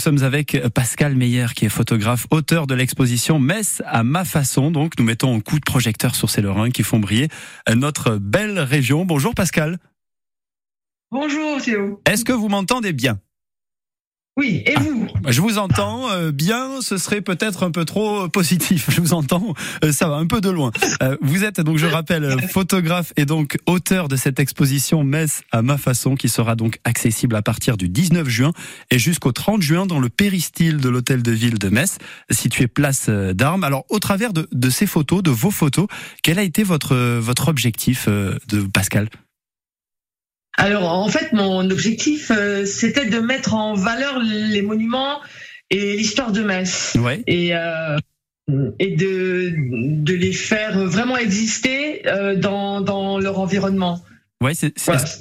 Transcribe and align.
Nous 0.00 0.16
sommes 0.16 0.22
avec 0.22 0.56
Pascal 0.74 1.16
Meyer, 1.16 1.46
qui 1.56 1.64
est 1.64 1.68
photographe, 1.68 2.28
auteur 2.30 2.68
de 2.68 2.74
l'exposition 2.76 3.40
Metz 3.40 3.82
à 3.84 4.04
ma 4.04 4.24
façon. 4.24 4.70
Donc, 4.70 4.92
nous 4.96 5.04
mettons 5.04 5.34
un 5.34 5.40
coup 5.40 5.58
de 5.58 5.64
projecteur 5.64 6.14
sur 6.14 6.30
ces 6.30 6.40
lorrains 6.40 6.70
qui 6.70 6.84
font 6.84 7.00
briller 7.00 7.26
notre 7.74 8.14
belle 8.14 8.60
région. 8.60 9.04
Bonjour 9.04 9.34
Pascal. 9.34 9.78
Bonjour 11.10 11.60
Théo. 11.60 12.00
Est-ce 12.06 12.24
que 12.24 12.32
vous 12.32 12.48
m'entendez 12.48 12.92
bien? 12.92 13.18
Oui, 14.38 14.62
et 14.66 14.74
vous 14.76 15.08
ah, 15.24 15.32
Je 15.32 15.40
vous 15.40 15.58
entends 15.58 16.08
euh, 16.12 16.30
bien, 16.30 16.80
ce 16.80 16.96
serait 16.96 17.22
peut-être 17.22 17.64
un 17.64 17.72
peu 17.72 17.84
trop 17.84 18.28
positif. 18.28 18.88
Je 18.94 19.00
vous 19.00 19.12
entends, 19.12 19.52
euh, 19.82 19.90
ça 19.90 20.08
va 20.08 20.14
un 20.14 20.28
peu 20.28 20.40
de 20.40 20.48
loin. 20.48 20.70
Euh, 21.02 21.16
vous 21.20 21.42
êtes 21.42 21.60
donc, 21.60 21.76
je 21.76 21.86
rappelle, 21.86 22.40
photographe 22.48 23.12
et 23.16 23.24
donc 23.24 23.58
auteur 23.66 24.06
de 24.06 24.14
cette 24.14 24.38
exposition 24.38 25.02
Metz 25.02 25.42
à 25.50 25.62
ma 25.62 25.76
façon 25.76 26.14
qui 26.14 26.28
sera 26.28 26.54
donc 26.54 26.78
accessible 26.84 27.34
à 27.34 27.42
partir 27.42 27.76
du 27.76 27.88
19 27.88 28.28
juin 28.28 28.52
et 28.92 28.98
jusqu'au 29.00 29.32
30 29.32 29.60
juin 29.60 29.86
dans 29.86 29.98
le 29.98 30.08
péristyle 30.08 30.76
de 30.76 30.88
l'hôtel 30.88 31.24
de 31.24 31.32
ville 31.32 31.58
de 31.58 31.68
Metz, 31.68 31.98
situé 32.30 32.68
place 32.68 33.08
d'Armes. 33.08 33.64
Alors, 33.64 33.86
au 33.88 33.98
travers 33.98 34.32
de, 34.32 34.48
de, 34.52 34.70
ces 34.70 34.86
photos, 34.86 35.20
de 35.20 35.30
vos 35.30 35.50
photos, 35.50 35.88
quel 36.22 36.38
a 36.38 36.44
été 36.44 36.62
votre, 36.62 36.94
votre 37.18 37.48
objectif 37.48 38.08
de 38.08 38.60
Pascal? 38.72 39.08
Alors 40.58 40.92
en 40.92 41.08
fait, 41.08 41.32
mon 41.32 41.70
objectif, 41.70 42.32
euh, 42.34 42.66
c'était 42.66 43.06
de 43.06 43.20
mettre 43.20 43.54
en 43.54 43.74
valeur 43.74 44.18
les 44.20 44.60
monuments 44.60 45.20
et 45.70 45.96
l'histoire 45.96 46.32
de 46.32 46.42
Metz. 46.42 46.96
Et, 47.28 47.54
euh, 47.54 47.96
et 48.80 48.96
de, 48.96 49.54
de 49.56 50.14
les 50.14 50.32
faire 50.32 50.84
vraiment 50.86 51.16
exister 51.16 52.06
euh, 52.08 52.34
dans, 52.34 52.80
dans 52.80 53.20
leur 53.20 53.38
environnement. 53.38 54.02
Ouais, 54.42 54.54
c'est 54.54 54.72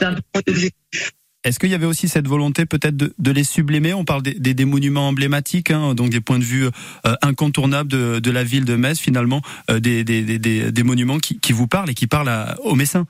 un 0.01 0.15
peu 0.15 0.21
mon 0.35 0.41
objectif. 0.47 1.11
Est-ce 1.43 1.59
qu'il 1.59 1.69
y 1.69 1.75
avait 1.75 1.85
aussi 1.85 2.09
cette 2.09 2.27
volonté 2.27 2.65
peut-être 2.65 2.97
de, 2.97 3.13
de, 3.17 3.31
les 3.31 3.43
sublimer? 3.43 3.93
On 3.93 4.05
parle 4.05 4.23
des, 4.23 4.33
des, 4.33 4.65
monuments 4.65 5.07
emblématiques, 5.07 5.69
hein, 5.69 5.93
donc 5.93 6.09
des 6.09 6.19
points 6.19 6.39
de 6.39 6.43
vue 6.43 6.67
incontournables 7.21 7.89
de, 7.89 8.19
de, 8.19 8.31
la 8.31 8.43
ville 8.43 8.65
de 8.65 8.75
Metz, 8.75 8.99
finalement, 8.99 9.41
des, 9.69 10.03
des, 10.03 10.83
monuments 10.83 11.19
qui, 11.19 11.39
qui, 11.39 11.53
vous 11.53 11.67
parlent 11.67 11.89
et 11.89 11.93
qui 11.93 12.07
parlent 12.07 12.55
aux 12.63 12.75
Messins. 12.75 13.05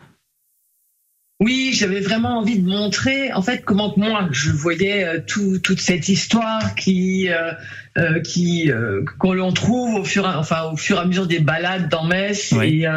Oui, 1.40 1.72
j'avais 1.74 2.00
vraiment 2.00 2.40
envie 2.40 2.58
de 2.58 2.68
montrer 2.68 3.32
en 3.32 3.44
fait 3.44 3.64
comment 3.64 3.94
moi 3.96 4.28
je 4.32 4.50
voyais 4.50 5.06
euh, 5.06 5.20
tout, 5.26 5.60
toute 5.60 5.80
cette 5.80 6.10
histoire 6.10 6.74
qui 6.74 7.30
euh, 7.30 7.52
euh 8.00 8.20
qui 8.22 8.72
euh, 8.72 9.04
qu'on 9.20 9.34
l'on 9.34 9.54
trouve 9.54 10.00
au 10.00 10.04
fur 10.04 10.26
enfin 10.26 10.64
au 10.72 10.78
fur 10.78 10.98
et 10.98 11.02
à 11.02 11.06
mesure 11.06 11.28
des 11.28 11.40
balades 11.40 11.90
dans 11.90 12.06
Metz 12.06 12.54
et 12.54 12.88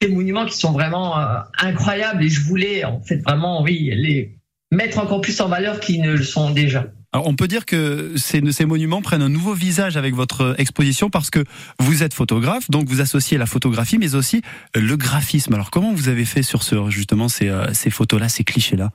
des 0.00 0.08
monuments 0.08 0.46
qui 0.46 0.56
sont 0.56 0.72
vraiment 0.72 1.16
incroyables 1.58 2.24
et 2.24 2.28
je 2.28 2.40
voulais 2.40 2.84
en 2.84 3.00
fait 3.00 3.18
vraiment 3.18 3.62
oui 3.62 3.90
les 3.94 4.36
mettre 4.72 4.98
encore 4.98 5.20
plus 5.20 5.40
en 5.40 5.48
valeur 5.48 5.78
qu'ils 5.78 6.02
ne 6.02 6.12
le 6.12 6.22
sont 6.22 6.50
déjà. 6.50 6.86
Alors 7.12 7.26
on 7.26 7.34
peut 7.34 7.48
dire 7.48 7.64
que 7.64 8.12
ces, 8.16 8.42
ces, 8.52 8.66
monuments 8.66 9.00
prennent 9.00 9.22
un 9.22 9.30
nouveau 9.30 9.54
visage 9.54 9.96
avec 9.96 10.14
votre 10.14 10.54
exposition 10.58 11.08
parce 11.08 11.30
que 11.30 11.42
vous 11.78 12.02
êtes 12.02 12.12
photographe, 12.12 12.70
donc 12.70 12.86
vous 12.86 13.00
associez 13.00 13.38
la 13.38 13.46
photographie, 13.46 13.96
mais 13.96 14.14
aussi 14.14 14.42
le 14.74 14.96
graphisme. 14.96 15.54
Alors 15.54 15.70
comment 15.70 15.94
vous 15.94 16.10
avez 16.10 16.26
fait 16.26 16.42
sur 16.42 16.62
ce, 16.62 16.90
justement 16.90 17.28
ces, 17.28 17.48
euh, 17.48 17.72
ces 17.72 17.88
photos-là, 17.88 18.28
ces 18.28 18.44
clichés-là? 18.44 18.90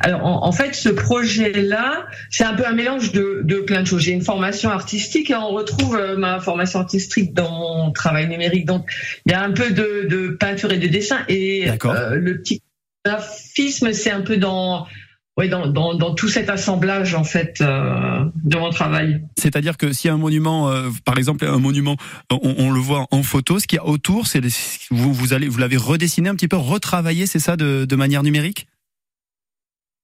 Alors 0.00 0.24
en, 0.24 0.52
fait, 0.52 0.74
ce 0.74 0.88
projet-là, 0.88 2.06
c'est 2.30 2.44
un 2.44 2.54
peu 2.54 2.66
un 2.66 2.72
mélange 2.72 3.12
de, 3.12 3.42
de 3.44 3.56
plein 3.56 3.82
de 3.82 3.86
choses. 3.86 4.02
J'ai 4.02 4.12
une 4.12 4.22
formation 4.22 4.70
artistique 4.70 5.30
et 5.30 5.34
on 5.34 5.48
retrouve 5.48 5.96
euh, 5.96 6.16
ma 6.16 6.40
formation 6.40 6.80
artistique 6.80 7.34
dans 7.34 7.50
mon 7.50 7.92
travail 7.92 8.28
numérique. 8.28 8.64
Donc 8.64 8.90
il 9.26 9.32
y 9.32 9.34
a 9.34 9.42
un 9.42 9.52
peu 9.52 9.70
de, 9.70 10.06
de 10.08 10.28
peinture 10.28 10.72
et 10.72 10.78
de 10.78 10.86
dessin 10.86 11.18
et 11.28 11.70
euh, 11.70 12.16
le 12.16 12.38
petit 12.38 12.62
graphisme, 13.04 13.92
c'est 13.92 14.10
un 14.10 14.22
peu 14.22 14.38
dans 14.38 14.86
oui, 15.36 15.48
dans, 15.48 15.66
dans, 15.66 15.94
dans, 15.94 16.14
tout 16.14 16.28
cet 16.28 16.48
assemblage 16.48 17.14
en 17.14 17.24
fait 17.24 17.60
euh, 17.60 18.24
de 18.44 18.56
mon 18.56 18.70
travail. 18.70 19.20
C'est-à-dire 19.36 19.76
que 19.76 19.92
si 19.92 20.08
un 20.08 20.16
monument, 20.16 20.70
euh, 20.70 20.90
par 21.04 21.18
exemple 21.18 21.44
un 21.44 21.58
monument, 21.58 21.96
on, 22.30 22.54
on, 22.58 22.70
le 22.70 22.78
voit 22.78 23.06
en 23.10 23.24
photo, 23.24 23.58
ce 23.58 23.66
qu'il 23.66 23.76
y 23.76 23.80
a 23.80 23.84
autour, 23.84 24.28
c'est 24.28 24.40
vous 24.90 25.12
vous 25.12 25.32
allez 25.32 25.48
vous 25.48 25.58
l'avez 25.58 25.76
redessiné 25.76 26.28
un 26.28 26.36
petit 26.36 26.46
peu, 26.46 26.56
retravaillé, 26.56 27.26
c'est 27.26 27.40
ça, 27.40 27.56
de, 27.56 27.84
de 27.84 27.96
manière 27.96 28.22
numérique? 28.22 28.68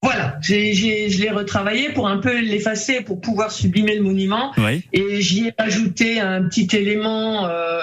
Voilà, 0.03 0.39
j'ai, 0.41 0.75
je 0.75 1.21
l'ai 1.21 1.31
retravaillé 1.31 1.91
pour 1.91 2.09
un 2.09 2.17
peu 2.17 2.41
l'effacer, 2.41 3.03
pour 3.03 3.21
pouvoir 3.21 3.53
sublimer 3.53 3.95
le 3.95 4.03
monument. 4.03 4.53
Oui. 4.57 4.83
Et 4.93 5.21
j'y 5.21 5.49
ai 5.49 5.55
ajouté 5.59 6.21
un 6.21 6.43
petit 6.45 6.75
élément 6.75 7.47
euh, 7.47 7.83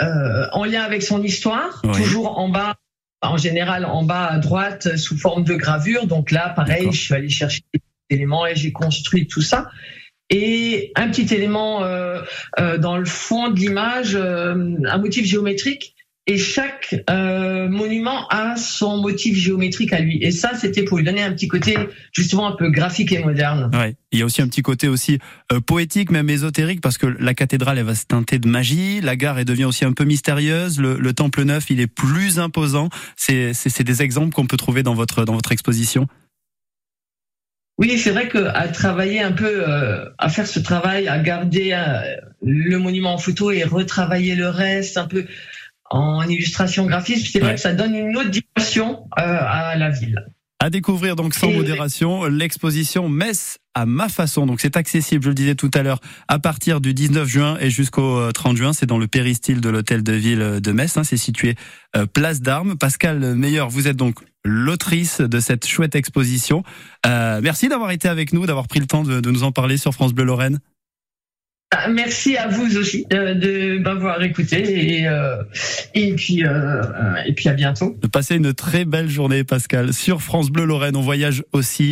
euh 0.00 0.46
en 0.52 0.64
lien 0.64 0.82
avec 0.82 1.02
son 1.02 1.22
histoire, 1.22 1.82
toujours 1.92 2.38
en 2.38 2.48
bas 2.48 2.76
en 3.22 3.36
général 3.36 3.84
en 3.84 4.02
bas 4.02 4.26
à 4.26 4.38
droite 4.38 4.96
sous 4.96 5.16
forme 5.16 5.44
de 5.44 5.54
gravure. 5.54 6.06
Donc 6.06 6.30
là, 6.30 6.50
pareil, 6.50 6.88
je 6.92 7.00
suis 7.00 7.14
allé 7.14 7.28
chercher 7.28 7.62
des 7.74 7.80
éléments 8.10 8.46
et 8.46 8.54
j'ai 8.54 8.72
construit 8.72 9.26
tout 9.26 9.42
ça. 9.42 9.70
Et 10.30 10.92
un 10.94 11.08
petit 11.08 11.34
élément 11.34 11.82
euh, 11.82 12.20
euh, 12.60 12.76
dans 12.76 12.98
le 12.98 13.06
fond 13.06 13.48
de 13.48 13.58
l'image, 13.58 14.14
euh, 14.14 14.74
un 14.84 14.98
motif 14.98 15.24
géométrique 15.24 15.94
et 16.28 16.36
chaque 16.36 16.94
euh, 17.08 17.68
monument 17.68 18.28
a 18.28 18.56
son 18.56 18.98
motif 18.98 19.34
géométrique 19.36 19.94
à 19.94 20.00
lui. 20.00 20.22
Et 20.22 20.30
ça, 20.30 20.50
c'était 20.54 20.84
pour 20.84 20.98
lui 20.98 21.04
donner 21.04 21.22
un 21.22 21.32
petit 21.32 21.48
côté 21.48 21.76
justement 22.12 22.46
un 22.46 22.52
peu 22.54 22.70
graphique 22.70 23.12
et 23.12 23.24
moderne. 23.24 23.70
Ouais. 23.74 23.96
Il 24.12 24.18
y 24.18 24.22
a 24.22 24.26
aussi 24.26 24.42
un 24.42 24.46
petit 24.46 24.60
côté 24.60 24.88
aussi 24.88 25.18
euh, 25.52 25.60
poétique, 25.60 26.10
même 26.10 26.28
ésotérique, 26.28 26.82
parce 26.82 26.98
que 26.98 27.06
la 27.06 27.32
cathédrale, 27.32 27.78
elle 27.78 27.86
va 27.86 27.94
se 27.94 28.04
teinter 28.04 28.38
de 28.38 28.46
magie. 28.46 29.00
La 29.00 29.16
gare, 29.16 29.38
elle 29.38 29.46
devient 29.46 29.64
aussi 29.64 29.86
un 29.86 29.92
peu 29.92 30.04
mystérieuse. 30.04 30.78
Le, 30.78 30.98
le 30.98 31.12
temple 31.14 31.44
neuf, 31.44 31.70
il 31.70 31.80
est 31.80 31.86
plus 31.86 32.38
imposant. 32.38 32.90
C'est 33.16 33.82
des 33.82 34.02
exemples 34.02 34.34
qu'on 34.34 34.46
peut 34.46 34.58
trouver 34.58 34.82
dans 34.82 34.94
votre 34.94 35.24
dans 35.24 35.34
votre 35.34 35.52
exposition. 35.52 36.06
Oui, 37.78 37.96
c'est 37.96 38.10
vrai 38.10 38.28
qu'à 38.28 38.66
travailler 38.68 39.22
un 39.22 39.30
peu, 39.30 39.62
euh, 39.68 40.04
à 40.18 40.28
faire 40.28 40.48
ce 40.48 40.58
travail, 40.58 41.06
à 41.06 41.20
garder 41.20 41.70
euh, 41.72 42.16
le 42.42 42.76
monument 42.78 43.14
en 43.14 43.18
photo 43.18 43.52
et 43.52 43.62
retravailler 43.62 44.34
le 44.34 44.48
reste, 44.48 44.96
un 44.96 45.06
peu 45.06 45.26
en 45.90 46.22
illustration 46.28 46.86
graphique, 46.86 47.28
c'est 47.30 47.40
vrai 47.40 47.54
que 47.54 47.60
ça 47.60 47.72
donne 47.72 47.94
une 47.94 48.16
autre 48.16 48.30
dimension 48.30 49.04
euh, 49.18 49.22
à 49.22 49.76
la 49.76 49.90
ville. 49.90 50.24
À 50.60 50.70
découvrir 50.70 51.14
donc 51.14 51.34
sans 51.34 51.52
modération 51.52 52.24
l'exposition 52.24 53.08
Metz 53.08 53.58
à 53.74 53.86
ma 53.86 54.08
façon. 54.08 54.44
Donc 54.44 54.60
c'est 54.60 54.76
accessible, 54.76 55.22
je 55.22 55.28
le 55.28 55.34
disais 55.34 55.54
tout 55.54 55.70
à 55.72 55.84
l'heure, 55.84 56.00
à 56.26 56.40
partir 56.40 56.80
du 56.80 56.94
19 56.94 57.28
juin 57.28 57.56
et 57.60 57.70
jusqu'au 57.70 58.32
30 58.32 58.52
euh, 58.52 58.56
juin. 58.56 58.72
C'est 58.72 58.86
dans 58.86 58.98
le 58.98 59.06
péristyle 59.06 59.60
de 59.60 59.68
l'hôtel 59.68 60.02
de 60.02 60.12
ville 60.12 60.60
de 60.60 60.72
Metz. 60.72 60.96
Hein. 60.96 61.04
C'est 61.04 61.16
situé 61.16 61.54
euh, 61.96 62.06
place 62.06 62.40
d'Armes. 62.40 62.76
Pascal 62.76 63.36
Meilleur, 63.36 63.68
vous 63.68 63.86
êtes 63.86 63.96
donc 63.96 64.16
l'autrice 64.44 65.20
de 65.20 65.38
cette 65.38 65.64
chouette 65.64 65.94
exposition. 65.94 66.64
Euh, 67.06 67.40
merci 67.40 67.68
d'avoir 67.68 67.92
été 67.92 68.08
avec 68.08 68.32
nous, 68.32 68.44
d'avoir 68.44 68.66
pris 68.66 68.80
le 68.80 68.86
temps 68.86 69.04
de, 69.04 69.20
de 69.20 69.30
nous 69.30 69.44
en 69.44 69.52
parler 69.52 69.76
sur 69.76 69.92
France 69.92 70.12
Bleu 70.12 70.24
Lorraine. 70.24 70.58
Ah, 71.70 71.88
merci 71.88 72.36
à 72.38 72.48
vous 72.48 72.78
aussi 72.78 73.04
euh, 73.12 73.34
de 73.34 73.78
m'avoir 73.78 74.22
écouté 74.22 75.00
et, 75.00 75.06
euh, 75.06 75.42
et 75.94 76.14
puis 76.14 76.44
euh, 76.44 76.82
et 77.26 77.32
puis 77.32 77.48
à 77.48 77.54
bientôt. 77.54 77.96
De 78.00 78.06
passer 78.06 78.36
une 78.36 78.52
très 78.52 78.84
belle 78.84 79.08
journée 79.08 79.44
Pascal 79.44 79.92
sur 79.92 80.22
France 80.22 80.50
Bleu 80.50 80.64
Lorraine. 80.64 80.96
On 80.96 81.02
voyage 81.02 81.44
aussi 81.52 81.84